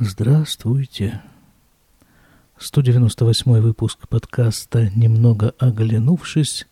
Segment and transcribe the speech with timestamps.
[0.00, 1.20] Здравствуйте.
[2.56, 6.68] 198 выпуск подкаста «Немного оглянувшись»,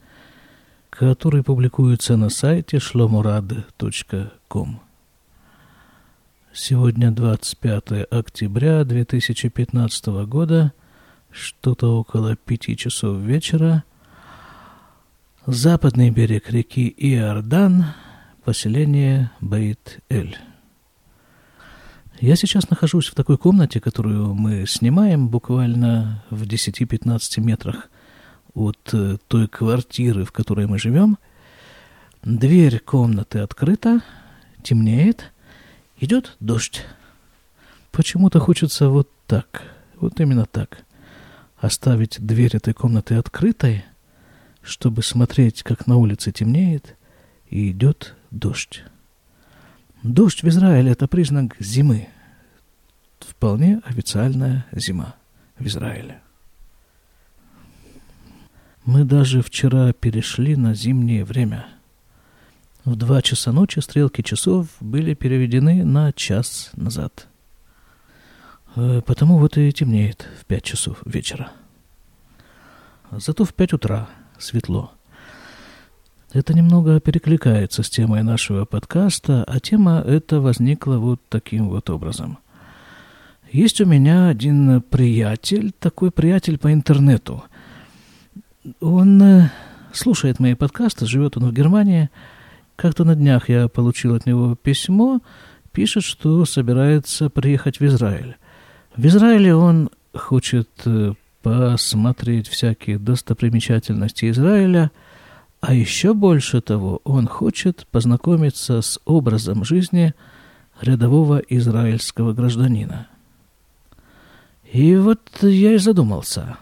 [0.90, 4.80] который публикуется на сайте shlomorad.com.
[6.52, 10.72] Сегодня 25 октября 2015 года,
[11.32, 13.82] что-то около пяти часов вечера.
[15.46, 17.86] Западный берег реки Иордан,
[18.44, 20.38] поселение Бейт-Эль.
[22.20, 27.90] Я сейчас нахожусь в такой комнате, которую мы снимаем буквально в 10-15 метрах
[28.54, 31.18] от э, той квартиры, в которой мы живем.
[32.22, 34.00] Дверь комнаты открыта,
[34.62, 35.30] темнеет,
[36.00, 36.84] идет дождь.
[37.92, 39.62] Почему-то хочется вот так,
[39.96, 40.84] вот именно так,
[41.58, 43.84] оставить дверь этой комнаты открытой,
[44.62, 46.96] чтобы смотреть, как на улице темнеет
[47.50, 48.84] и идет дождь.
[50.06, 52.08] Дождь в Израиле– это признак зимы.
[53.18, 55.16] Вполне официальная зима
[55.58, 56.20] в Израиле.
[58.84, 61.66] Мы даже вчера перешли на зимнее время.
[62.84, 67.26] В два часа ночи стрелки часов были переведены на час назад.
[68.76, 71.50] Э, потому вот и темнеет в пять часов вечера.
[73.10, 74.92] Зато в пять утра светло–
[76.32, 82.38] это немного перекликается с темой нашего подкаста, а тема эта возникла вот таким вот образом.
[83.52, 87.44] Есть у меня один приятель, такой приятель по интернету.
[88.80, 89.50] Он э,
[89.92, 92.10] слушает мои подкасты, живет он в Германии.
[92.74, 95.20] Как-то на днях я получил от него письмо,
[95.70, 98.36] пишет, что собирается приехать в Израиль.
[98.96, 104.90] В Израиле он хочет э, посмотреть всякие достопримечательности Израиля–
[105.66, 110.14] а еще больше того, он хочет познакомиться с образом жизни
[110.80, 113.08] рядового израильского гражданина.
[114.72, 116.58] И вот я и задумался.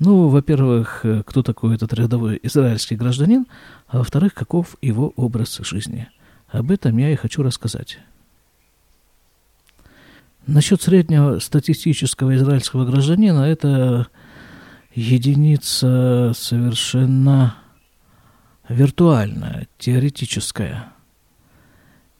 [0.00, 3.46] Ну, во-первых, кто такой этот рядовой израильский гражданин,
[3.86, 6.08] а во-вторых, каков его образ жизни.
[6.48, 8.00] Об этом я и хочу рассказать.
[10.48, 14.08] Насчет среднего статистического израильского гражданина это
[14.96, 17.61] единица совершенно
[18.72, 20.92] виртуальная, теоретическая.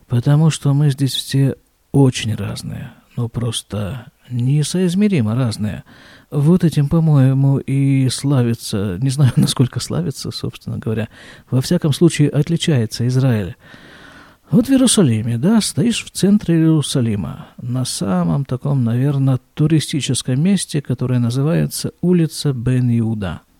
[0.07, 1.57] Потому что мы здесь все
[1.91, 5.85] очень разные, ну просто несоизмеримо разные.
[6.31, 11.09] Вот этим, по-моему, и славится, не знаю, насколько славится, собственно говоря,
[11.51, 13.57] во всяком случае отличается Израиль.
[14.51, 21.19] Вот в Иерусалиме, да, стоишь в центре Иерусалима, на самом таком, наверное, туристическом месте, которое
[21.19, 23.41] называется улица Бен-Иуда–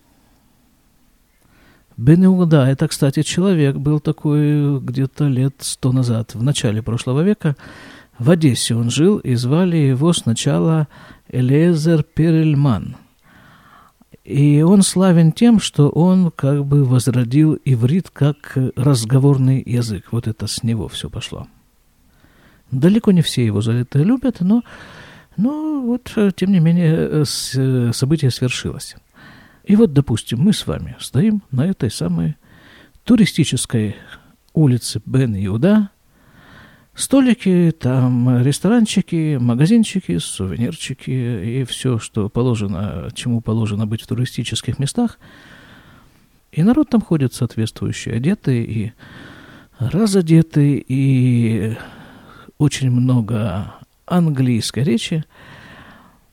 [1.97, 7.55] Бен Иуда, это, кстати, человек был такой где-то лет сто назад, в начале прошлого века.
[8.17, 10.87] В Одессе он жил, и звали его сначала
[11.29, 12.95] Элезер Перельман.
[14.23, 20.07] И он славен тем, что он как бы возродил иврит как разговорный язык.
[20.11, 21.47] Вот это с него все пошло.
[22.71, 24.63] Далеко не все его за это любят, но,
[25.37, 27.25] но вот, тем не менее,
[27.93, 28.95] событие свершилось.
[29.63, 32.35] И вот, допустим, мы с вами стоим на этой самой
[33.05, 33.95] туристической
[34.53, 35.89] улице Бен-Иуда,
[36.93, 45.17] столики, там ресторанчики, магазинчики, сувенирчики и все, что положено, чему положено быть в туристических местах.
[46.51, 48.93] И народ там ходит соответствующий, одетый и
[49.79, 51.75] разодетый, и
[52.57, 53.73] очень много
[54.05, 55.23] английской речи–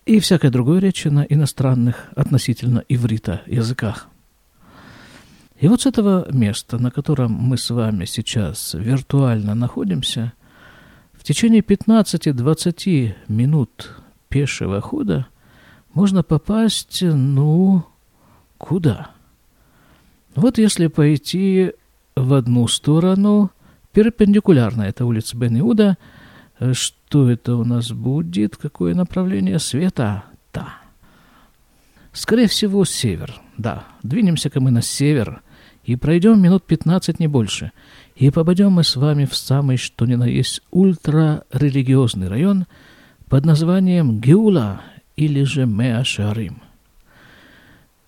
[0.06, 4.08] и всякой другой речи на иностранных относительно иврита языках.
[5.58, 10.32] И вот с этого места, на котором мы с вами сейчас виртуально находимся,
[11.12, 13.90] в течение 15-20 минут
[14.28, 15.26] пешего хода
[15.92, 17.84] можно попасть, ну,
[18.56, 19.10] куда?
[20.34, 21.72] Вот если пойти
[22.16, 23.50] в одну сторону,
[23.92, 25.98] перпендикулярно этой улице Бен-Иуда–
[26.72, 28.56] что это у нас будет?
[28.56, 30.22] Какое направление света?
[30.52, 30.68] Да.
[32.12, 33.40] Скорее всего, север.
[33.56, 33.84] Да.
[34.02, 35.40] Двинемся-ка мы на север
[35.84, 37.72] и пройдем минут 15, не больше.
[38.14, 42.66] И попадем мы с вами в самый, что ни на есть, ультрарелигиозный район
[43.28, 44.82] под названием Геула
[45.16, 46.62] или же Меашарим.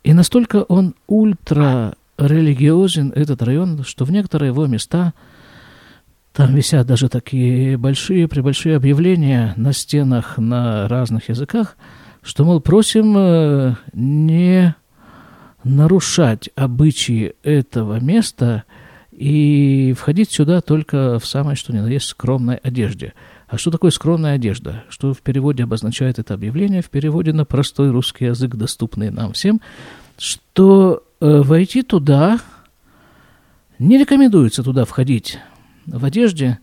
[0.05, 5.14] И настолько он ультрарелигиозен, этот район, что в некоторые его места–
[6.32, 11.76] там висят даже такие большие, пребольшие объявления на стенах на разных языках,
[12.23, 14.75] что, мол, просим э, не
[15.64, 18.64] нарушать обычаи этого места
[19.11, 23.12] и входить сюда только в самой, что ни на есть, скромной одежде.
[23.46, 24.84] А что такое скромная одежда?
[24.88, 26.81] Что в переводе обозначает это объявление?
[26.81, 29.61] В переводе на простой русский язык, доступный нам всем,
[30.17, 32.40] что э, войти туда
[33.79, 35.38] не рекомендуется туда входить
[35.87, 36.58] в одежде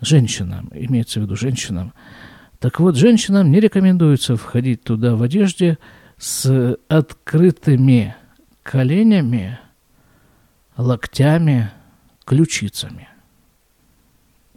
[0.00, 1.92] женщинам, имеется в виду женщинам.
[2.58, 5.78] Так вот, женщинам не рекомендуется входить туда в одежде
[6.18, 8.14] с открытыми
[8.62, 9.58] коленями,
[10.76, 11.70] локтями,
[12.24, 13.08] ключицами.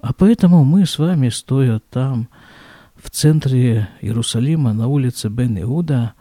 [0.01, 2.29] А поэтому мы с вами, стоя там,
[2.95, 6.13] в центре Иерусалима, на улице Бен-Иуда,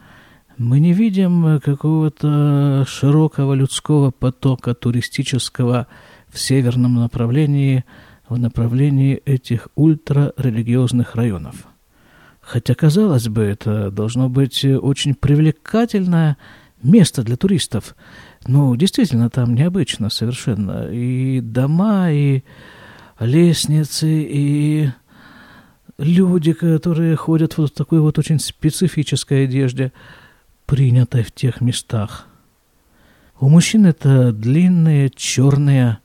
[0.57, 5.87] мы не видим какого-то широкого людского потока туристического
[6.35, 7.85] в северном направлении,
[8.29, 11.67] в направлении этих ультрарелигиозных районов.
[12.41, 16.37] Хотя, казалось бы, это должно быть очень привлекательное
[16.83, 17.95] место для туристов.
[18.47, 20.91] Ну, действительно, там необычно совершенно.
[20.91, 22.43] И дома, и
[23.21, 24.91] лестницы и
[25.97, 29.93] люди, которые ходят в такой вот очень специфической одежде,
[30.67, 32.27] принятой в тех местах.
[33.39, 35.99] У мужчин это длинные, черные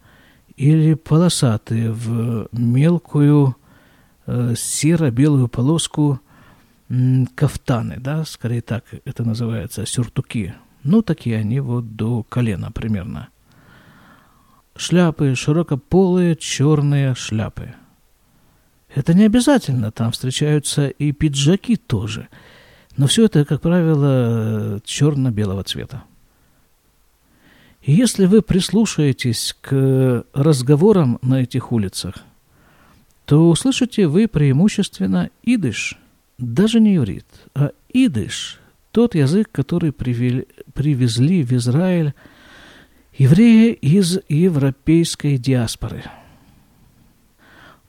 [0.60, 3.56] или полосатые в мелкую
[4.28, 6.20] э, серо-белую полоску
[6.90, 10.54] м, кафтаны, да, скорее так это называется, сюртуки.
[10.84, 13.30] Ну, такие они вот до колена примерно–
[14.80, 17.76] шляпы, широкополые черные шляпы.
[18.96, 22.28] Это не обязательно, там встречаются и пиджаки тоже.
[22.98, 26.04] Но все это, как правило, черно-белого цвета.
[27.90, 32.18] Если вы прислушаетесь к разговорам на этих улицах,
[33.26, 35.98] то услышите вы преимущественно идыш,
[36.38, 37.26] даже не иврит,
[37.56, 38.60] а идыш,
[38.92, 42.14] тот язык, который привезли в Израиль
[43.18, 46.04] Евреи из европейской диаспоры.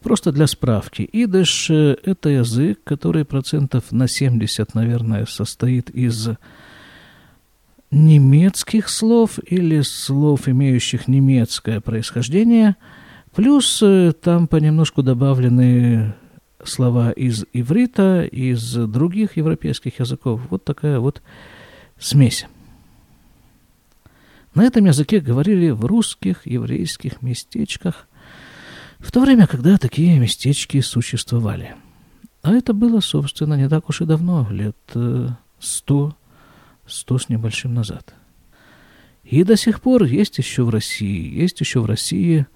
[0.03, 1.06] Просто для справки.
[1.12, 6.31] Идыш– это язык, который процентов на 70, наверное, состоит из
[7.90, 12.76] немецких слов или слов, имеющих немецкое происхождение,
[13.34, 16.14] плюс э, там понемножку добавлены
[16.64, 20.40] слова из иврита, из других европейских языков.
[20.50, 21.22] Вот такая вот
[21.98, 22.46] смесь.
[24.54, 28.08] На этом языке говорили в русских еврейских местечках,
[28.98, 31.75] в то время, когда такие местечки существовали.
[32.43, 35.28] А это было, собственно, не так уж и давно, лет э,
[35.58, 36.16] сто,
[36.90, 38.14] сто с небольшим назад.
[39.25, 42.46] И до сих пор есть еще в России, есть еще в России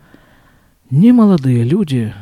[0.90, 2.14] не молодые люди,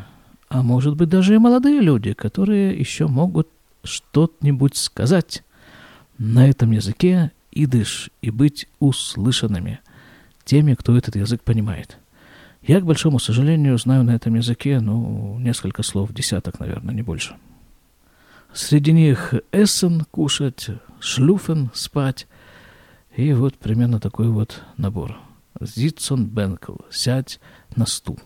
[0.49, 3.49] а может быть даже и молодые люди, которые еще могут
[3.85, 5.43] что-нибудь сказать
[6.19, 9.81] на этом языке идыш и быть услышанными
[10.45, 11.99] теми, кто этот язык понимает.
[12.63, 17.37] Я, к большому сожалению, знаю на этом языке, ну, несколько слов, десяток, наверное, не больше.
[18.53, 20.69] Среди них эссен кушать,
[21.01, 22.27] шлюфен спать,
[23.17, 25.17] и вот примерно такой вот набор.
[25.61, 27.41] Зитсон Бенкл, сядь
[27.77, 28.19] на стул.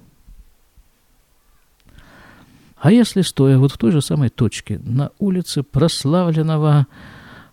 [2.76, 6.86] А если стоя вот в той же самой точке на улице прославленного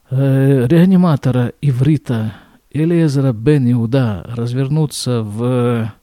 [0.10, 2.34] э, реаниматора иврита
[2.72, 5.94] Элиезера бен Иуда развернуться в,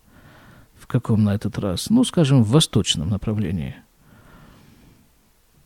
[0.78, 3.76] в каком на этот раз, ну, скажем, в восточном направлении,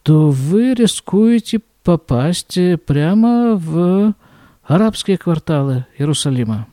[0.04, 4.14] то вы рискуете попасть прямо в
[4.62, 6.68] арабские кварталы Иерусалима.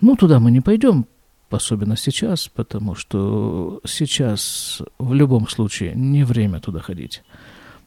[0.00, 1.06] Ну, туда мы не пойдем,
[1.50, 7.22] особенно сейчас, потому что сейчас в любом случае не время туда ходить.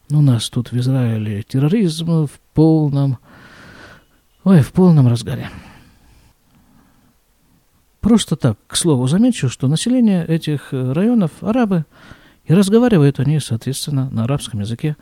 [0.08, 3.18] У нас тут в Израиле терроризм в полном,
[4.44, 5.50] ой, в полном разгаре.
[8.00, 11.86] Просто так, к слову, замечу, что население этих районов арабы,
[12.46, 14.96] и разговаривают они, соответственно, на арабском языке.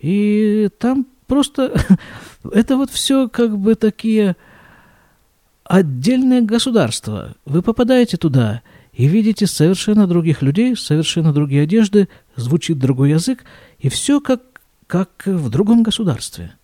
[0.00, 1.72] И там просто
[2.52, 4.36] это вот все как бы такие
[5.64, 7.36] отдельные государства.
[7.44, 13.44] Вы попадаете туда и видите совершенно других людей, совершенно другие одежды, звучит другой язык,
[13.78, 14.42] и все как,
[14.86, 16.54] как в другом государстве.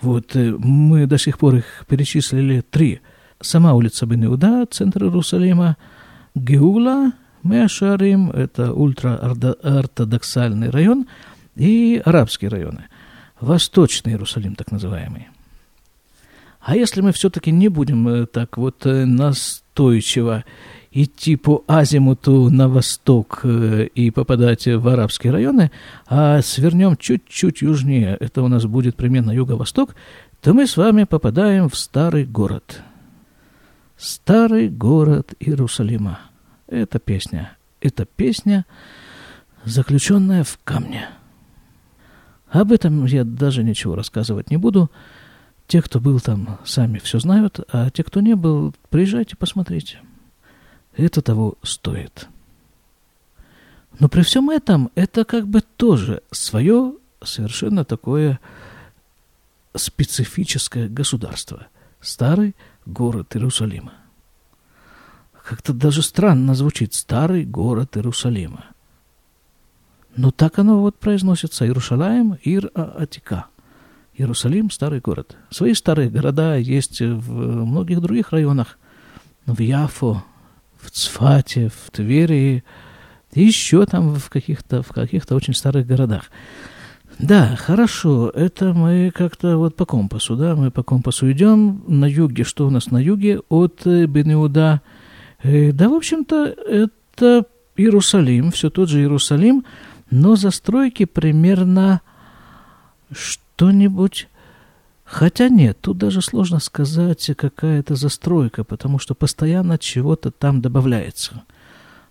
[0.00, 3.00] Вот э, мы до сих пор их перечислили три.
[3.40, 5.76] Сама улица Бен-Иуда, центр Иерусалима,
[6.34, 11.06] Геула, Меашарим, это ультраортодоксальный район,
[11.56, 12.84] и арабские районы.
[13.40, 15.28] Восточный Иерусалим, так называемый.
[16.60, 20.44] А если мы все-таки не будем э, так вот э, настойчиво
[20.90, 25.70] идти по азимуту на восток э, и попадать в арабские районы,
[26.06, 29.94] а свернем чуть-чуть южнее, это у нас будет примерно юго-восток,
[30.40, 32.82] то мы с вами попадаем в старый город.
[33.96, 36.18] Старый город Иерусалима.
[36.68, 37.56] Это песня.
[37.80, 38.66] Это песня
[39.64, 41.08] заключенная в камне.
[42.48, 44.90] Об этом я даже ничего рассказывать не буду.
[45.66, 50.00] Те, кто был там, сами все знают, а те, кто не был, приезжайте, посмотрите.
[50.96, 52.28] Это того стоит.
[53.98, 58.40] Но при всем этом это как бы тоже свое совершенно такое
[59.74, 61.66] специфическое государство.
[62.00, 62.54] Старый
[62.86, 63.92] город Иерусалима.
[65.48, 68.66] Как-то даже странно звучит «старый город Иерусалима».
[70.14, 71.64] Но так оно вот произносится.
[71.64, 73.46] Иерусалим, Ир Атика.
[74.14, 75.38] Иерусалим– старый город.
[75.48, 78.76] Свои старые города есть в многих других районах.
[79.46, 80.22] В Яфо,
[80.78, 82.62] в Цфате, в Твери,
[83.32, 86.24] еще там в каких-то в каких-то очень старых городах.
[87.18, 91.82] Да, хорошо, это мы как-то вот по компасу, да, мы по компасу идем.
[91.88, 94.82] На юге, что у нас на юге от Бенеуда?
[95.42, 99.64] Э, да, в общем-то, это Иерусалим, все тот же Иерусалим,
[100.10, 102.00] но застройки примерно
[103.12, 104.28] что-нибудь...
[105.04, 111.44] Хотя нет, тут даже сложно сказать, какая это застройка, потому что постоянно чего-то там добавляется.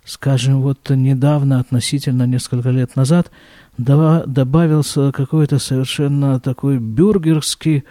[0.04, 3.30] Скажем, вот недавно, относительно несколько лет назад,
[3.76, 7.84] добавился какой-то совершенно такой бюргерский,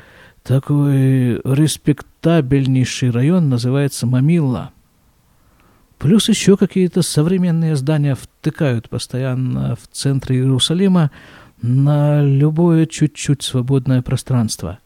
[0.44, 4.74] такой респектабельнейший район, называется Мамилла.
[5.98, 11.10] Плюс еще какие-то современные здания втыкают постоянно в центре Иерусалима
[11.62, 14.78] на любое чуть-чуть свободное пространство.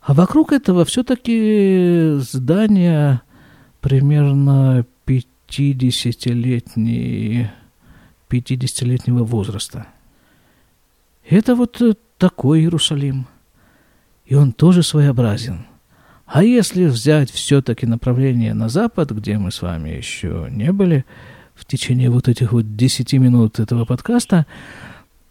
[0.00, 3.22] А вокруг этого все-таки здания
[3.80, 7.50] примерно 50-летней,
[8.30, 9.88] 50-летнего возраста.
[11.28, 13.26] Это вот э, такой Иерусалим.
[14.26, 15.64] И он тоже своеобразен.
[16.34, 21.04] А если взять все-таки направление на запад, где мы с вами еще не были,
[21.54, 24.44] в течение вот этих вот 10 минут этого подкаста,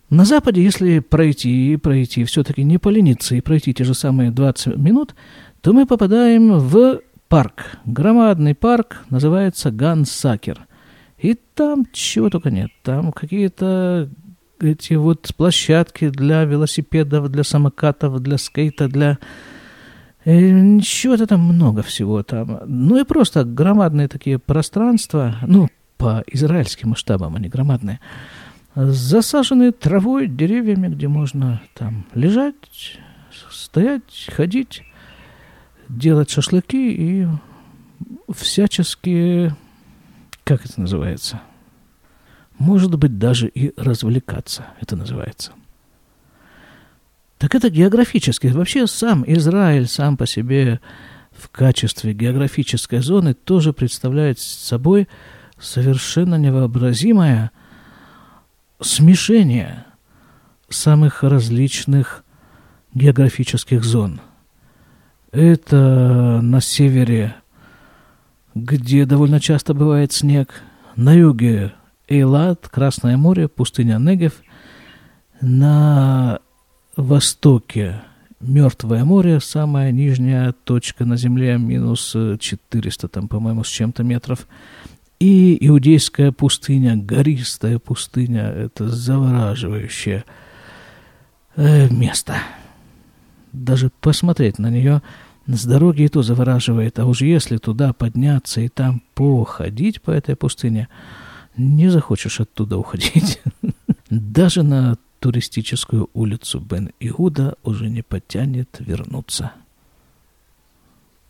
[0.10, 4.77] на западе, если пройти и пройти, все-таки не полениться и пройти те же самые 20
[4.77, 5.13] минут,
[5.60, 10.67] то мы попадаем в парк, громадный парк, называется Гансакер.
[11.17, 12.72] И там чего только нет.
[12.81, 14.10] Там какие-то
[14.62, 19.17] эти вот площадки для велосипедов, для самокатов, для скейта, для...
[20.25, 22.62] Э, чего-то там много всего там.
[22.65, 28.00] Ну и просто громадные такие пространства, ну, по израильским масштабам они громадные,
[28.75, 33.00] засаженные травой, деревьями, где можно там лежать,
[33.50, 34.84] стоять, ходить
[35.89, 37.27] делать шашлыки и
[38.32, 39.53] всячески,
[40.44, 41.42] как это называется,
[42.58, 45.51] может быть, даже и развлекаться, это называется.
[47.43, 48.47] Так это географически.
[48.47, 50.79] Вообще сам Израиль сам по себе
[51.33, 55.09] в качестве географической зоны тоже представляет собой
[55.59, 57.51] совершенно невообразимое
[58.79, 59.83] смешение
[60.69, 62.23] самых различных
[62.93, 64.21] географических зон–
[65.33, 67.35] это на севере,
[68.55, 70.62] где довольно часто бывает снег.
[70.95, 71.73] На юге
[72.07, 74.33] Эйлат, Красное море, пустыня Негев.
[75.41, 76.39] На
[76.95, 78.01] востоке
[78.39, 84.47] Мертвое море, самая нижняя точка на Земле, минус 400, там, по-моему, с чем-то метров.
[85.19, 90.25] И Иудейская пустыня, гористая пустыня, это завораживающее
[91.55, 92.35] э, место
[93.53, 95.01] даже посмотреть на нее
[95.47, 100.35] с дороги и то завораживает, а уж если туда подняться и там походить по этой
[100.35, 100.89] пустыне,
[101.55, 103.41] не захочешь оттуда уходить.
[104.09, 109.53] Даже на туристическую улицу Бен-Иуда уже не потянет вернуться.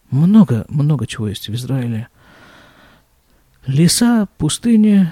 [0.10, 2.08] Много, много чего есть в Израиле.
[3.68, 5.12] Леса, пустыни,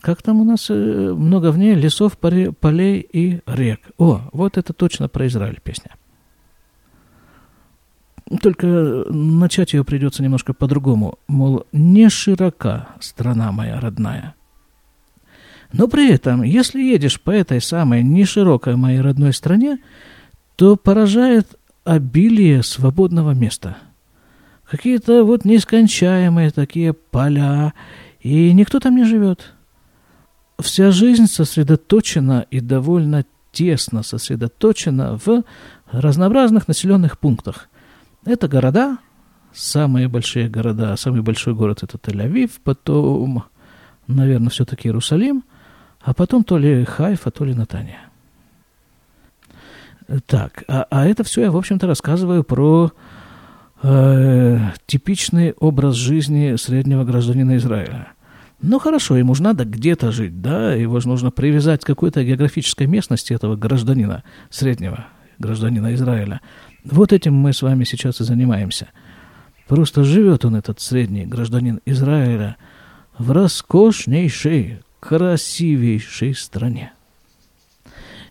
[0.00, 3.80] как там у нас э, много в ней лесов, полей и рек.
[3.98, 5.92] О, вот это точно про Израиль песня.
[8.42, 8.66] Только
[9.08, 11.20] начать ее придется немножко по-другому.
[11.28, 14.34] Мол, не широка страна моя родная.
[15.72, 19.78] Но при этом, если едешь по этой самой неширокой моей родной стране,
[20.56, 23.76] то поражает обилие свободного места.
[24.64, 27.74] Какие-то вот нескончаемые такие поля,
[28.20, 29.52] и никто там не живет
[30.62, 35.42] вся жизнь сосредоточена и довольно тесно сосредоточена в
[35.90, 37.68] разнообразных населенных пунктах.
[38.24, 38.98] Это города,
[39.52, 43.44] самые большие города, самый большой город это Тель-Авив, потом,
[44.06, 45.44] наверное, все-таки Иерусалим,
[46.02, 48.00] а потом то ли Хайфа, то ли Натания.
[50.26, 52.92] Так, а, а это все я, в общем-то, рассказываю про
[53.82, 58.12] э, типичный образ жизни среднего гражданина Израиля–
[58.62, 62.86] Ну хорошо, ему же надо где-то жить, да, его же нужно привязать к какой-то географической
[62.86, 65.06] местности этого гражданина среднего,
[65.40, 66.40] гражданина Израиля.
[66.84, 68.86] Вот этим мы с вами сейчас и занимаемся.
[69.66, 72.56] Просто живет он, этот средний гражданин Израиля,
[73.18, 76.92] в роскошнейшей, красивейшей стране.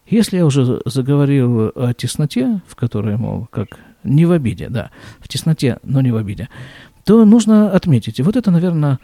[0.07, 5.27] Если я уже заговорил о тесноте, в которой, мол, как не в обиде, да, в
[5.27, 6.47] тесноте, но не в обиде,
[7.03, 8.99] то нужно отметить, вот это, наверное,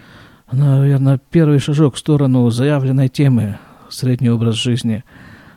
[0.50, 3.60] наверное, первый шажок в сторону заявленной темы
[3.90, 5.04] средний образ жизни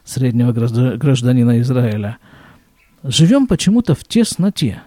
[0.05, 2.19] среднего гражданина Израиля.
[3.05, 4.83] Живем почему-то в тесноте.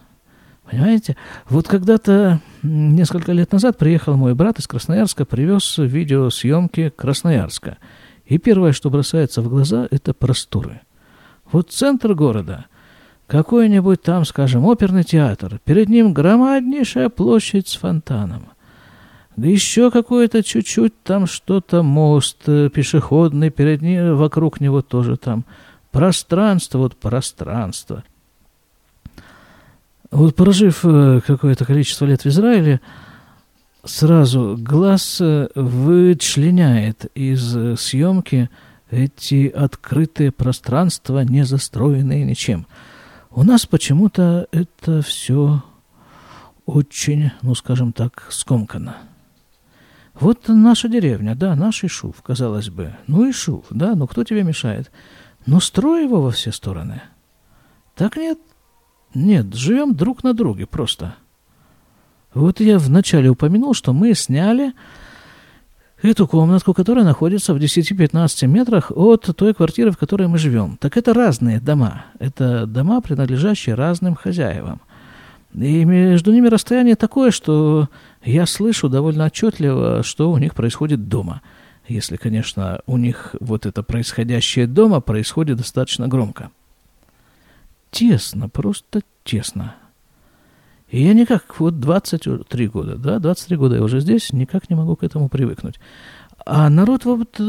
[0.70, 1.16] Понимаете?
[1.48, 7.78] Вот когда-то несколько лет назад приехал мой брат из Красноярска, привез видеосъемки Красноярска.
[8.26, 10.82] И первое, что бросается в глаза, это просторы.
[11.52, 12.66] Вот центр города,
[13.28, 18.48] какой-нибудь там, скажем, оперный театр, перед ним громаднейшая площадь с фонтаном.
[19.36, 25.46] Да еще какое-то чуть-чуть там что-то, мост э, пешеходный, перед ним, вокруг него тоже там
[25.92, 28.04] пространство, вот пространство.
[30.14, 32.82] Вот прожив э, какое-то количество лет в Израиле,
[33.84, 38.52] сразу глаз э, вычленяет из съемки
[38.92, 42.68] эти открытые пространства, не застроенные ничем.
[43.32, 45.64] У нас почему-то это все
[46.68, 48.98] очень, ну скажем так, скомкано.
[50.14, 52.96] Вот наша деревня, да, наш Ишув, казалось бы.
[53.08, 54.92] Ну, Ишув, да, ну кто тебе мешает?
[55.48, 57.02] Ну, строй его во все стороны.
[57.96, 58.38] Так нет.
[59.14, 61.16] Нет, живем друг на друге просто.
[62.34, 64.74] Вот я вначале упомянул, что мы сняли
[66.02, 70.78] эту комнатку, которая находится в 10-15 метрах от той квартиры, в которой мы живем.
[70.78, 72.06] Так это разные дома.
[72.20, 74.82] Это дома, принадлежащие разным хозяевам.
[75.54, 77.88] И между ними расстояние такое, что
[78.24, 81.42] я слышу довольно отчетливо, что у них происходит дома.
[81.88, 86.50] Если, конечно, у них вот это происходящее дома происходит достаточно громко.
[87.94, 89.76] Тесно, просто тесно.
[90.90, 94.96] И я никак, вот 23 года, да, 23 года я уже здесь, никак не могу
[94.96, 95.80] к этому привыкнуть.
[96.46, 97.40] А народ вот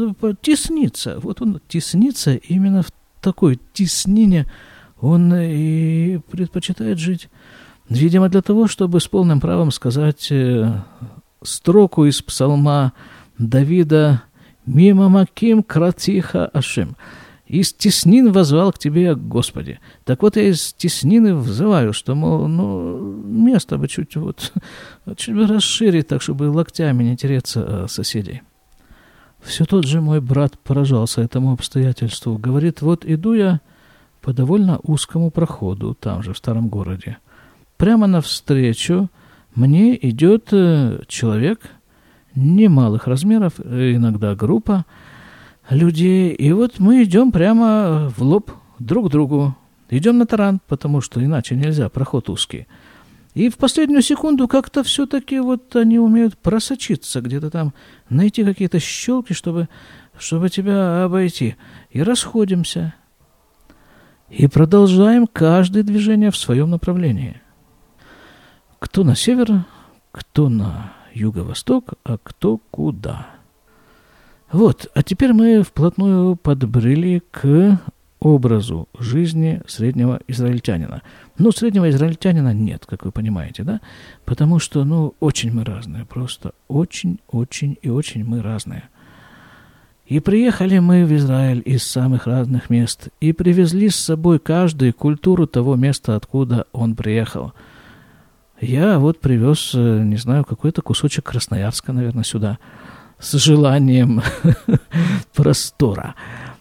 [0.41, 4.49] теснится, вот он теснится именно в такой теснине,
[5.01, 7.29] он и предпочитает жить
[7.89, 10.81] Видимо, для того, чтобы с полным правом сказать э,
[11.43, 12.93] строку из псалма
[13.37, 14.23] Давида
[14.65, 16.95] «Мимо маким кратиха ашим».
[17.47, 19.79] Из теснин возвал к тебе, Господи.
[20.03, 24.51] Так вот, я из теснины взываю, что, мол, ну, место бы чуть вот,
[25.15, 28.41] чуть бы расширить, так, чтобы локтями не тереться соседей.
[29.41, 32.37] Все тот же мой брат поражался этому обстоятельству.
[32.37, 33.61] Говорит, вот иду я
[34.21, 37.17] по довольно узкому проходу, там же, в старом городе
[37.77, 39.09] прямо навстречу
[39.53, 41.59] мне идет э, человек
[42.35, 44.85] немалых размеров, иногда группа
[45.69, 46.33] людей.
[46.33, 49.55] И вот мы идем прямо в лоб друг к другу.
[49.89, 52.67] Идем на таран, потому что иначе нельзя, проход узкий.
[53.35, 57.73] И в последнюю секунду как-то все-таки вот они умеют просочиться, где-то там
[58.09, 59.67] найти какие-то щелки, чтобы,
[60.17, 61.55] чтобы тебя обойти.
[61.91, 62.95] И расходимся.
[64.29, 67.41] И продолжаем каждое движение в своем направлении.
[68.79, 69.65] Кто на север,
[70.11, 73.34] кто на юго-восток, а кто куда.
[74.51, 77.79] Вот, а теперь мы вплотную подбрели к
[78.19, 81.01] образу жизни среднего израильтянина.
[81.37, 83.81] Ну, среднего израильтянина нет, как вы понимаете, да?
[84.23, 88.83] Потому что, ну, очень мы разные, просто очень, очень и очень мы разные.
[90.07, 95.47] И приехали мы в Израиль из самых разных мест, и привезли с собой каждую культуру
[95.47, 97.53] того места, откуда он приехал–
[98.61, 102.57] я вот привез, э, не знаю, какой-то кусочек Красноярска, наверное, сюда
[103.19, 104.21] с желанием
[105.35, 106.15] простора.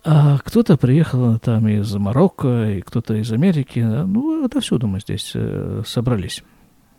[0.04, 3.78] А кто-то приехал там из Марокко, и кто-то из Америки.
[3.80, 6.42] Ну, отовсюду мы здесь э, собрались.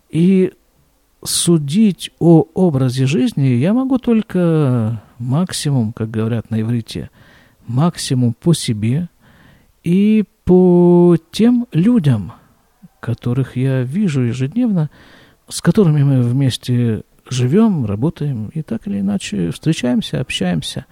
[0.09, 0.53] И
[1.23, 7.09] судить о образе жизни я могу только максимум, как говорят на иврите,
[7.67, 9.09] максимум по себе
[9.83, 12.33] и по тем людям–
[13.05, 14.89] которых я вижу ежедневно,
[15.47, 20.85] с которыми мы вместе живем, работаем и так или иначе встречаемся, общаемся,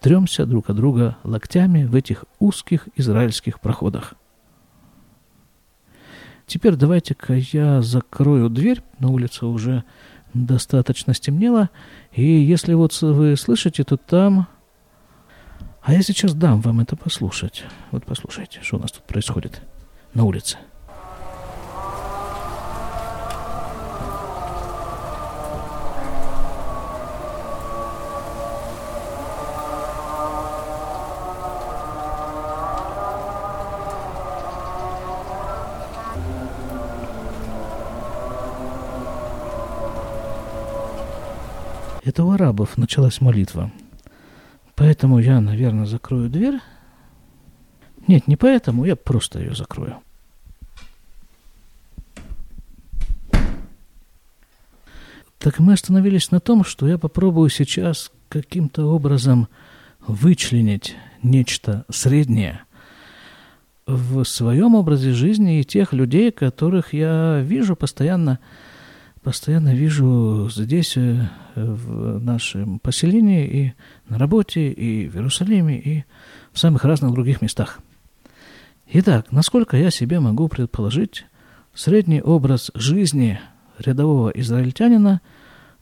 [0.00, 4.14] тремся друг от друга локтями в этих узких израильских проходах.
[6.46, 9.84] Теперь давайте-ка я закрою дверь, на улице уже
[10.32, 11.68] достаточно стемнело,
[12.12, 14.46] и если вот вы слышите, то там...
[15.82, 17.64] А я сейчас дам вам это послушать.
[17.92, 19.62] Вот послушайте, что у нас тут происходит
[20.12, 20.58] на улице.
[42.08, 43.70] Это у арабов началась молитва.
[44.76, 46.58] Поэтому я, наверное, закрою дверь.
[48.06, 49.98] Нет, не поэтому, я просто ее закрою.
[55.38, 59.46] Так мы остановились на том, что я попробую сейчас каким-то образом
[60.00, 62.62] вычленить нечто среднее
[63.86, 68.38] в своем образе жизни и тех людей, которых я вижу постоянно,
[69.22, 71.28] постоянно вижу здесь, э,
[71.66, 73.72] в нашем поселении, и
[74.08, 76.04] на работе, и в Иерусалиме, и
[76.52, 77.80] в самых разных других местах.
[78.90, 81.26] Итак, насколько я себе могу предположить,
[81.74, 83.38] средний образ жизни
[83.78, 85.20] рядового израильтянина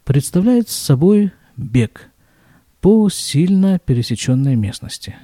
[0.04, 2.10] представляет собой бег
[2.80, 5.16] по сильно пересеченной местности.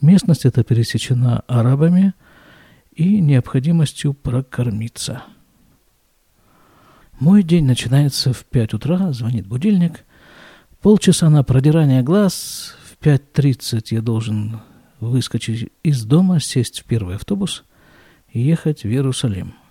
[0.00, 2.14] Местность эта пересечена арабами
[2.94, 5.22] и необходимостью прокормиться.
[7.18, 10.04] Мой день начинается в 5 утра, звонит будильник.
[10.82, 14.60] Полчаса на продирание глаз, в 5.30 я должен
[15.00, 17.64] выскочить из дома, сесть в первый автобус
[18.32, 19.54] и ехать в Иерусалим–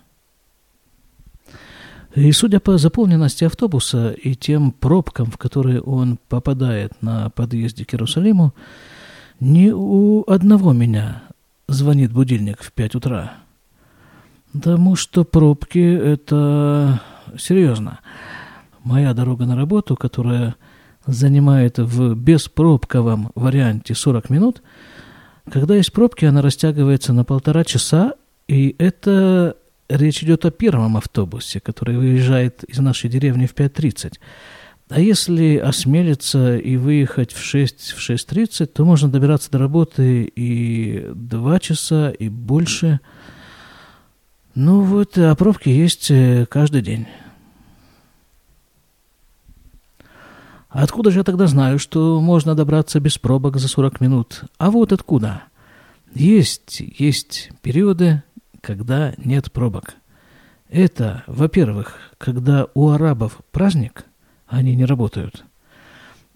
[2.16, 7.92] и судя по заполненности автобуса и тем пробкам, в которые он попадает на подъезде к
[7.92, 8.54] Иерусалиму,
[9.38, 11.24] ни у одного меня
[11.68, 13.34] звонит будильник в пять утра.
[14.50, 17.02] Потому что пробки– это
[17.38, 18.00] серьезно.
[18.82, 20.56] Моя дорога на работу, которая
[21.06, 24.62] занимает в беспробковом варианте 40 минут,
[25.50, 28.14] когда есть пробки, она растягивается на полтора часа,
[28.48, 29.56] и это
[29.88, 34.14] Речь идет о первом автобусе, который выезжает из нашей деревни в 5.30.
[34.88, 41.08] А если осмелиться и выехать в 6, в 6.30, то можно добираться до работы и
[41.14, 43.00] 2 часа, и больше.
[44.56, 47.06] Ну вот, а пробки есть э, каждый день.
[50.70, 54.44] Откуда же я тогда знаю, что можно добраться без пробок за 40 минут?
[54.56, 55.42] А вот откуда.
[56.14, 58.22] Есть, есть периоды,
[58.62, 59.96] когда нет пробок.
[60.70, 64.06] Это, во-первых, когда у арабов праздник,
[64.46, 65.44] они не работают.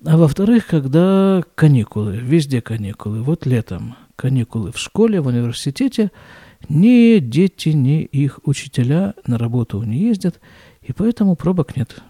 [0.05, 3.23] А во-вторых, когда каникулы, везде каникулы.
[3.23, 6.11] Вот летом каникулы в школе, в университете,
[6.68, 10.40] ни дети, ни их учителя на работу не ездят,
[10.83, 12.03] и поэтому пробок нет.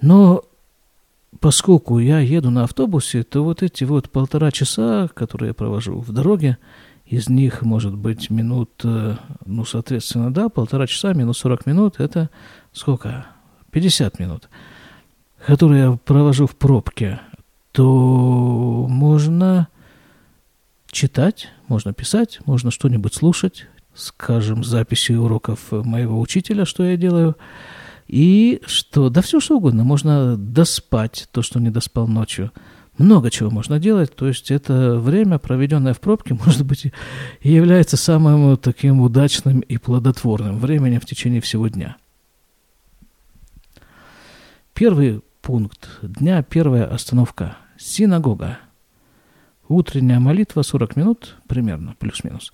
[0.00, 0.44] Но
[1.40, 6.12] поскольку я еду на автобусе, то вот эти вот полтора часа, которые я провожу в
[6.12, 6.58] дороге,
[7.04, 12.30] из них может быть минут, э, ну, соответственно, да, полтора часа, минус 40 минут, это
[12.72, 13.26] сколько?
[13.70, 14.48] 50 минут,
[15.46, 17.20] которые я провожу в пробке,
[17.72, 19.68] то можно
[20.96, 27.36] читать, можно писать, можно что-нибудь слушать, скажем, записи уроков моего учителя, что я делаю,
[28.08, 32.50] и что, да все что угодно, можно доспать то, что не доспал ночью–
[32.98, 34.14] много чего можно делать.
[34.14, 36.92] То есть это время, проведенное в пробке, может быть, и
[37.52, 41.96] является самым таким удачным и плодотворным временем в течение всего дня.
[44.74, 48.58] Первый пункт дня, первая остановка– синагога.
[49.68, 52.52] Утренняя молитва 40 минут примерно, плюс-минус.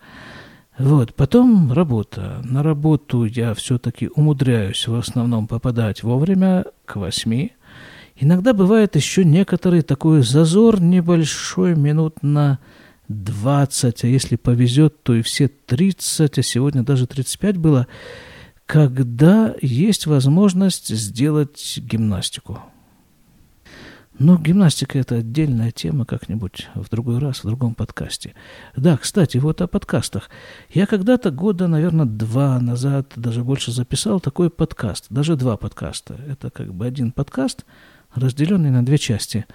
[0.79, 2.41] Вот, потом работа.
[2.45, 7.53] На работу я все-таки умудряюсь в основном попадать вовремя, к восьми.
[8.17, 12.59] Иногда бывает еще некоторый такой зазор небольшой, минут на
[13.09, 17.87] 20, а если повезет, то и все 30, а сегодня даже 35 было,
[18.65, 22.61] когда есть возможность сделать гимнастику.
[24.19, 28.35] Но гимнастика– это отдельная тема как-нибудь в другой раз, в другом подкасте.
[28.77, 30.29] Да, кстати, вот о подкастах.
[30.71, 35.07] Я когда-то года, наверное, два назад, даже больше записал такой подкаст.
[35.09, 36.19] Даже два подкаста.
[36.29, 37.65] Это как бы один подкаст–
[38.15, 39.47] разделенный на две части.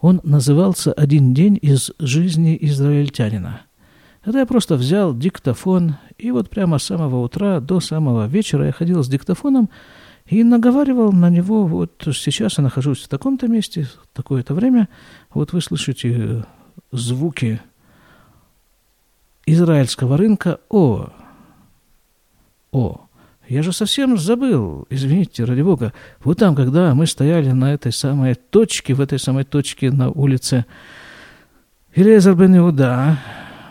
[0.00, 3.62] Он назывался «Один день из жизни израильтянина».
[4.24, 8.72] Это я просто взял диктофон, и вот прямо с самого утра до самого вечера я
[8.72, 9.70] ходил с диктофоном
[10.28, 14.88] и наговаривал на него, вот сейчас я нахожусь в таком-то месте, такое-то время,
[15.32, 16.44] вот вы слышите
[16.90, 17.60] звуки
[19.46, 21.10] израильского рынка, о,
[22.72, 23.06] о,
[23.48, 25.92] я же совсем забыл, извините, ради бога.
[26.24, 30.66] Вот там, когда мы стояли на этой самой точке, в этой самой точке на улице
[31.94, 33.18] Илезар бен Иуда,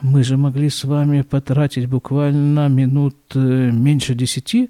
[0.02, 4.70] мы же могли с вами потратить буквально минут э, меньше десяти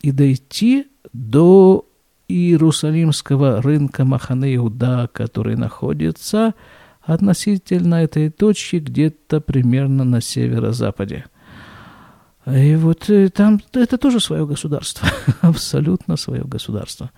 [0.00, 1.86] и дойти до
[2.28, 6.54] Иерусалимского рынка Махане Иуда, который находится
[7.02, 11.26] относительно этой точки где-то примерно на северо-западе.
[12.46, 15.08] И вот там это тоже свое государство,
[15.40, 17.10] абсолютно свое государство.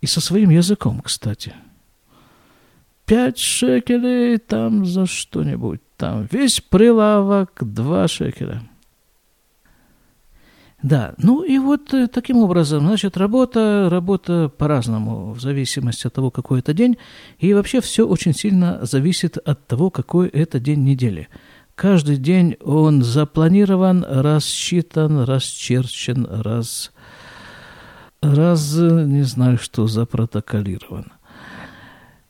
[0.00, 1.54] И со своим языком, кстати.
[3.06, 5.80] Пять шекелей там за что-нибудь.
[5.96, 8.62] Там весь прилавок два шекеля.
[10.86, 16.30] Да, ну и вот э, таким образом, значит, работа, работа по-разному, в зависимости от того,
[16.30, 16.96] какой это день.
[17.40, 21.26] И вообще все очень сильно зависит от того, какой это день недели.
[21.74, 26.92] Каждый день он запланирован, рассчитан, расчерчен, раз,
[28.22, 31.10] раз не знаю что, запротоколирован.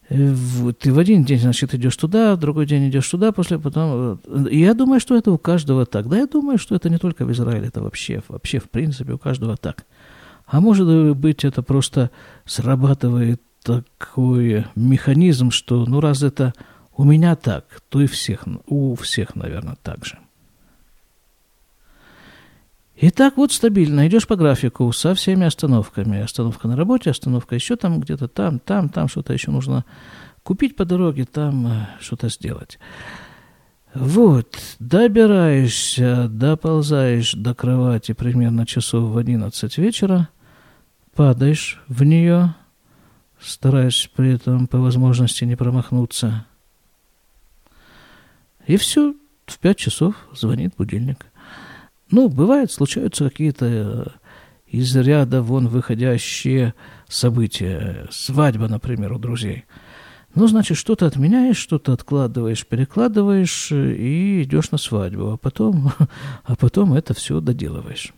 [0.08, 4.20] Ты в один день, значит, идешь туда, в другой день идешь туда, после потом...
[4.50, 6.08] Я думаю, что это у каждого так.
[6.08, 9.18] Да, я думаю, что это не только в Израиле, это вообще, вообще, в принципе, у
[9.18, 9.84] каждого так.
[10.46, 12.10] А может быть, это просто
[12.44, 16.54] срабатывает такой механизм, что, ну, раз это
[16.96, 20.18] у меня так, то и всех, у всех, наверное, так же.
[22.96, 26.20] И так вот стабильно идешь по графику со всеми остановками.
[26.20, 29.84] Остановка на работе, остановка еще там где-то, там, там, там что-то еще нужно
[30.42, 32.78] купить по дороге, там э, что-то сделать.
[33.94, 40.28] Вот, добираешься, доползаешь до кровати примерно часов в 11 вечера,
[41.14, 42.54] падаешь в нее,
[43.38, 46.46] стараясь при этом по возможности не промахнуться.
[48.66, 49.14] И все,
[49.46, 51.26] в 5 часов звонит будильник–
[52.10, 54.06] ну, бывает, случаются какие-то э,
[54.68, 56.74] из ряда вон выходящие
[57.08, 58.06] события.
[58.10, 59.64] Свадьба, например, у друзей.
[60.34, 65.92] Ну, значит, что-то отменяешь, что-то откладываешь, перекладываешь э, и идешь на свадьбу, а потом,
[66.44, 68.12] а потом это все доделываешь.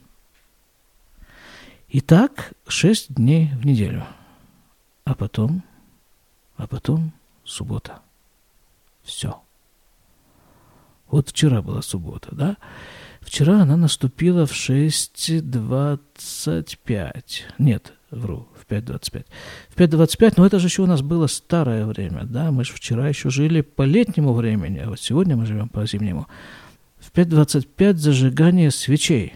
[1.90, 4.05] Итак, шесть дней в неделю.
[5.05, 5.62] А потом,
[6.57, 7.12] а потом
[7.44, 8.01] суббота.
[9.03, 9.40] Все.
[11.07, 12.57] Вот вчера была суббота, да?
[13.29, 17.23] Вчера она наступила в 6.25.
[17.59, 19.27] Нет, вру, в 5.25.
[19.69, 23.07] В 5.25, но это же еще у нас было старое время, да, мы же вчера
[23.07, 26.27] еще жили по летнему времени, а вот сегодня мы живем по зимнему.
[26.99, 29.35] В 5.25 зажигание свечей.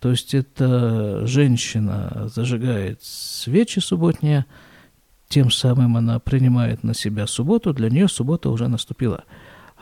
[0.00, 4.44] То есть это женщина зажигает свечи субботние,
[5.30, 9.24] тем самым она принимает на себя субботу, для нее суббота уже наступила–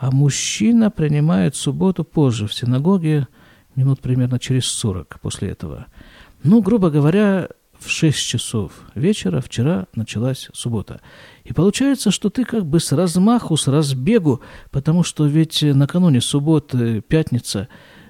[0.03, 3.29] а мужчина принимает субботу позже в синагоге,
[3.77, 5.85] минут примерно через 40 после этого.
[6.43, 7.47] Ну, грубо говоря,
[7.79, 10.99] в 6 часов вечера вчера началась суббота.
[11.45, 16.99] И получается, что ты как бы с размаху, с разбегу, потому что ведь накануне субботы,
[16.99, 17.69] пятница,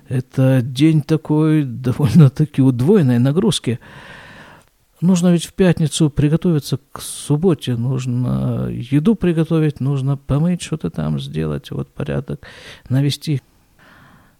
[0.09, 3.79] это день такой довольно-таки удвоенной нагрузки–
[5.03, 11.71] Нужно ведь в пятницу приготовиться к субботе, нужно еду приготовить, нужно помыть что-то там, сделать,
[11.71, 12.47] вот порядок
[12.87, 13.41] навести.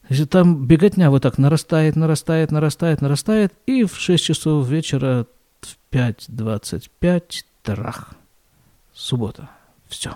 [0.07, 5.27] Если там беготня вот так нарастает, нарастает, нарастает, нарастает, и в 6 часов вечера
[5.59, 7.21] в 5.25
[7.61, 8.13] трах.
[8.93, 9.49] Суббота.
[9.89, 10.15] Все.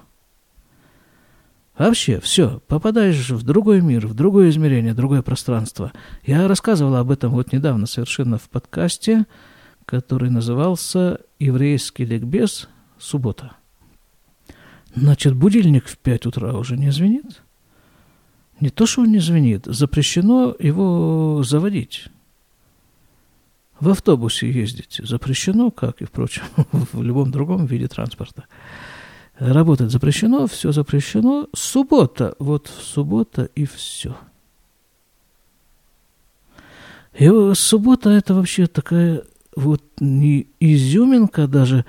[1.77, 5.91] Вообще, все, попадаешь в другой мир, в другое измерение, другое пространство.
[6.25, 9.25] Я рассказывал об этом вот недавно совершенно в подкасте–
[9.87, 12.67] который назывался «Еврейский ликбез.
[12.99, 13.53] Суббота».
[14.93, 17.41] Значит, будильник в пять утра уже не звенит?
[18.59, 22.07] Не то, что он не звенит, запрещено его заводить.
[23.79, 28.45] В автобусе ездить запрещено, как и, впрочем, в любом другом виде транспорта.
[29.37, 31.47] Работать запрещено, все запрещено.
[31.53, 34.17] Суббота, вот суббота и все.
[37.13, 39.23] И суббота это вообще такая
[39.57, 41.83] вот не изюминка даже,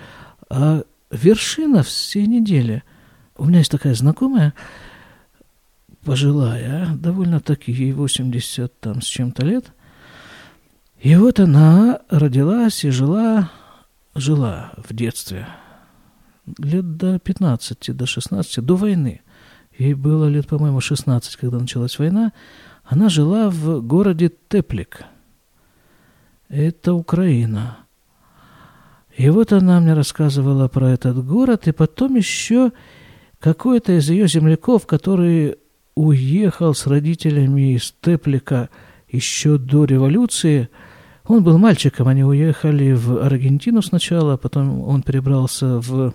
[0.49, 2.83] а вершина всей недели.
[3.37, 4.55] У меня есть такая знакомая,
[6.03, 9.67] пожилая, довольно-таки ей 80 там с чем-то лет.
[10.99, 13.51] И вот она родилась и жила,
[14.15, 15.47] жила в детстве
[16.57, 19.21] лет до 15, до 16, до войны.
[19.77, 22.33] Ей было лет, по-моему, 16, когда началась война.
[22.83, 25.03] Она жила в городе Теплик–
[26.49, 27.79] это Украина.
[29.17, 32.73] И вот она мне рассказывала про этот город, и потом еще
[33.41, 35.57] какой-то из ее земляков, который
[35.95, 38.69] уехал с родителями из Теплика
[39.09, 40.69] еще до революции,
[41.25, 46.15] он был мальчиком, они уехали в Аргентину сначала, а потом он перебрался в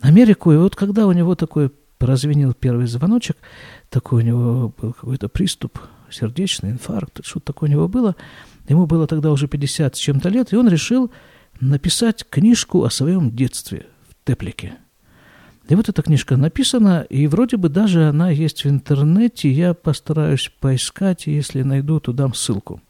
[0.00, 3.36] Америку, и вот когда у него такой прозвенел первый звоночек,
[3.88, 5.78] такой у него был какой-то приступ,
[6.10, 8.16] сердечный инфаркт, что-то такое у него было–
[8.68, 11.10] Ему было тогда уже 50 с чем-то лет, и он решил
[11.60, 14.74] написать книжку о своем детстве в Теплике.
[15.68, 19.50] И вот эта книжка написана, и вроде бы даже она есть в интернете.
[19.50, 22.80] Я постараюсь поискать, если найду, то дам ссылку.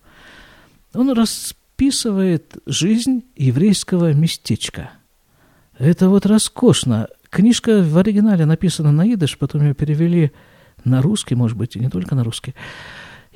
[0.92, 4.90] Он расписывает жизнь еврейского местечка
[5.78, 7.08] Это вот роскошно.
[7.30, 10.32] Книжка в оригинале написана на идыш, потом ее перевели
[10.84, 12.54] на русский, может быть, и не только на русский.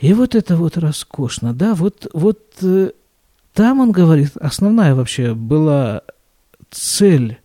[0.00, 2.92] И вот это вот роскошно, да, вот, вот э,
[3.52, 6.02] там он говорит, основная вообще была
[6.70, 7.38] цель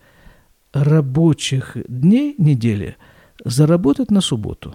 [0.71, 2.95] рабочих дней недели
[3.43, 4.73] заработать на субботу.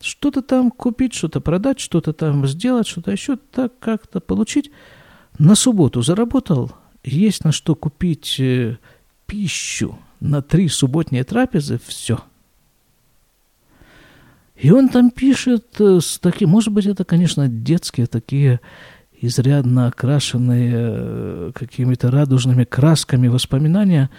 [0.00, 4.70] Что-то там купить, что-то продать, что-то там сделать, что-то еще так как-то получить.
[5.36, 8.78] На субботу заработал, есть на что купить э,
[9.26, 12.20] пищу на три субботние трапезы, все.
[14.60, 18.60] И он там пишет э, с таким, может быть, это, конечно, детские такие
[19.18, 24.10] изрядно окрашенные э, какими-то радужными красками воспоминания,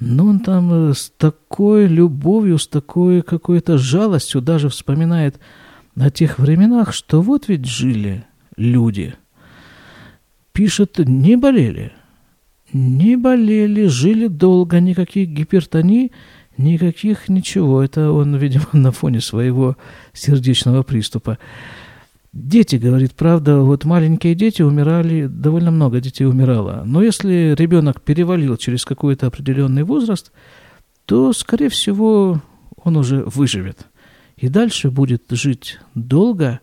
[0.00, 5.38] но он там э, с такой любовью, с такой какой-то жалостью даже вспоминает
[5.94, 8.24] о тех временах, что вот ведь жили
[8.56, 9.14] люди.
[10.52, 11.92] Пишет, не болели,
[12.72, 16.12] не болели, жили долго, никаких гипертоний,
[16.58, 17.82] никаких ничего.
[17.82, 19.76] Это он, видимо, на фоне своего
[20.12, 21.38] сердечного приступа.
[22.32, 26.82] Дети, говорит, правда, вот маленькие дети умирали, довольно много детей умирало.
[26.86, 30.32] Но если ребенок перевалил через какой-то определенный возраст,
[31.04, 32.40] то, скорее всего,
[32.76, 33.86] он уже выживет.
[34.36, 36.60] И дальше будет жить долго,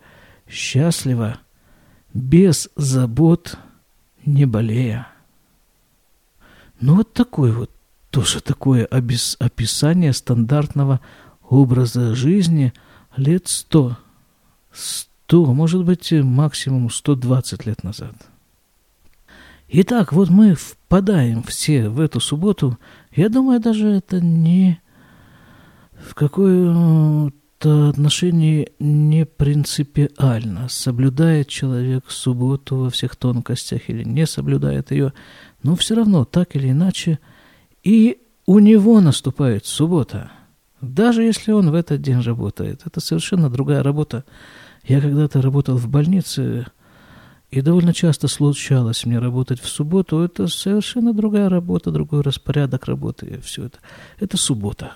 [0.49, 1.37] счастливо,
[2.13, 3.57] без забот,
[4.25, 5.07] не болея.
[6.81, 7.71] Ну вот такой вот,
[8.09, 10.99] тоже такое описание стандартного
[11.47, 12.73] образа жизни
[13.15, 13.97] лет сто,
[14.71, 18.13] сто, может быть, максимум 120 лет назад.
[19.67, 22.79] Итак, вот мы впадаем все в эту субботу.
[23.11, 24.81] Я думаю, даже это не
[25.93, 35.13] в какое-то отношении не принципиально, соблюдает человек субботу во всех тонкостях или не соблюдает ее–
[35.63, 37.19] но все равно, так или иначе,
[37.83, 40.31] и у него наступает суббота.
[40.81, 42.81] Даже если он в этот день работает.
[42.85, 44.23] Это совершенно другая работа.
[44.83, 46.67] Я когда-то работал в больнице,
[47.51, 50.19] и довольно часто случалось мне работать в субботу.
[50.19, 53.39] Это совершенно другая работа, другой распорядок работы.
[53.43, 53.79] Все это.
[54.19, 54.93] Это суббота.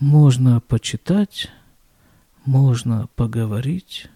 [0.00, 1.50] Можно почитать,
[2.44, 4.08] можно поговорить,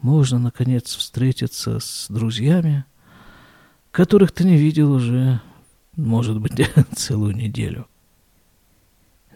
[0.00, 2.84] можно, наконец, встретиться с друзьями–
[3.92, 5.40] которых ты не видел уже,
[5.96, 6.52] может быть,
[6.94, 7.86] целую неделю.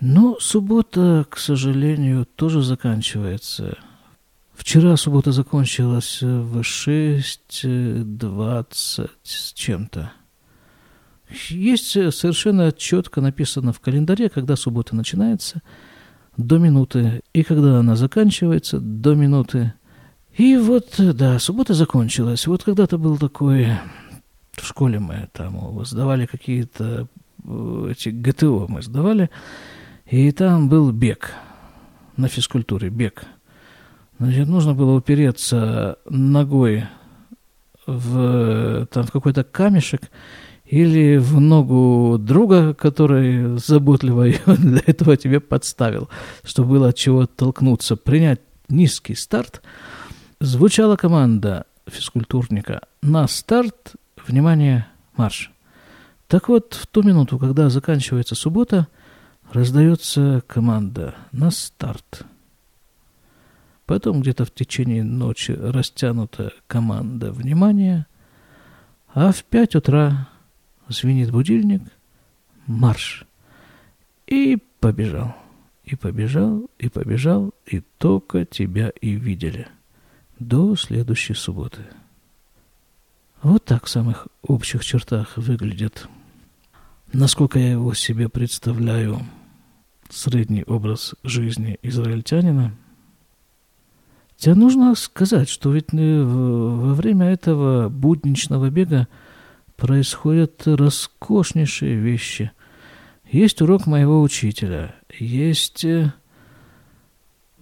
[0.01, 3.77] Но суббота, к сожалению, тоже заканчивается.
[4.55, 10.13] Вчера суббота закончилась в 6.20 с чем-то.
[11.49, 15.63] Есть совершенно четко написано в календаре, когда суббота начинается,
[16.37, 19.73] до минуты, и когда она заканчивается, до минуты.
[20.37, 22.47] И вот, да, суббота закончилась.
[22.47, 23.69] Вот когда-то был такой
[24.57, 27.09] в школе мы там сдавали какие-то
[27.45, 29.31] э, эти ГТО мы сдавали,
[30.07, 31.33] и там был бег
[32.17, 33.25] на физкультуре, бег.
[34.19, 36.85] Значит, нужно было упереться ногой
[37.87, 40.11] в, там, в какой-то камешек
[40.65, 46.09] или в ногу друга, который заботливо для этого тебе подставил,
[46.43, 49.63] чтобы было от чего толкнуться, принять низкий старт.
[50.41, 53.95] Звучала команда физкультурника на старт
[54.27, 54.87] Внимание,
[55.17, 55.53] марш.
[56.27, 58.89] Так вот, в ту минуту, когда заканчивается суббота,
[59.53, 62.27] раздается команда на старт.
[63.85, 68.09] Потом где-то в течение ночи растянута команда внимания,
[69.15, 70.29] а в пять утра
[70.89, 71.83] звенит будильник,
[72.67, 73.25] марш.
[74.27, 75.37] И побежал,
[75.85, 79.69] и побежал, и побежал, и только тебя и видели.
[80.41, 81.83] До следующей субботы.
[83.47, 86.09] Вот так в самых общих чертах выглядит,
[87.13, 89.21] насколько я его себе представляю,
[90.09, 92.75] средний образ жизни израильтянина.
[94.37, 99.07] Тебе нужно сказать, что ведь э, во время этого будничного бега
[99.77, 102.51] происходят роскошнейшие вещи.
[103.31, 105.87] Есть урок моего учителя, есть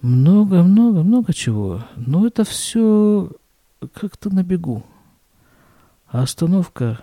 [0.01, 3.29] много-много-много чего, но это все
[3.93, 4.83] как-то на бегу.
[6.15, 7.01] А остановка,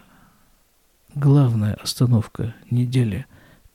[1.15, 3.27] главная остановка недели,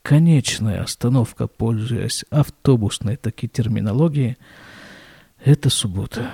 [0.02, 4.38] конечная остановка, пользуясь автобусной таки терминологией,
[5.46, 6.32] это суббота.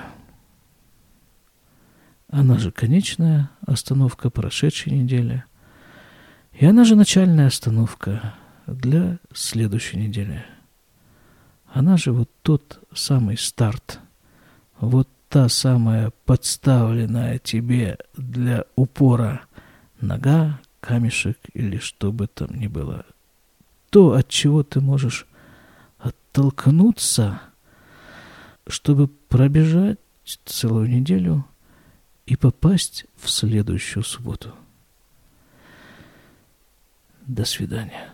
[2.30, 5.44] Она же конечная остановка прошедшей недели.
[6.54, 8.36] И она же начальная остановка
[8.68, 10.46] для следующей недели.
[11.68, 14.00] Она же вот тот самый старт,
[14.80, 19.42] вот та самая подставленная тебе для упора
[20.00, 23.04] нога, камешек или что бы там ни было.
[23.90, 25.26] То, от чего ты можешь
[25.98, 27.42] оттолкнуться,
[28.68, 29.98] чтобы пробежать
[30.46, 31.48] целую неделю
[32.28, 34.54] и попасть в следующую субботу.
[37.26, 38.13] До свидания.